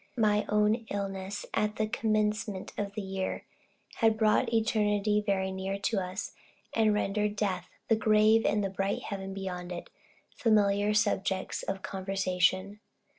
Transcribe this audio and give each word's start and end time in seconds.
My 0.17 0.47
own 0.49 0.87
illness 0.89 1.45
at 1.53 1.75
the 1.75 1.85
commencement 1.85 2.73
of 2.75 2.95
the 2.95 3.03
year 3.03 3.45
had 3.97 4.17
brought 4.17 4.51
eternity 4.51 5.21
very 5.23 5.51
near 5.51 5.77
to 5.77 5.99
us, 5.99 6.31
and 6.73 6.91
rendered 6.91 7.35
death, 7.35 7.69
the 7.87 7.95
grave, 7.95 8.43
and 8.43 8.63
the 8.63 8.69
bright 8.71 9.03
heaven 9.03 9.31
beyond 9.35 9.71
it, 9.71 9.91
familiar 10.35 10.95
subjects 10.95 11.61
of 11.61 11.83
conversation. 11.83 12.79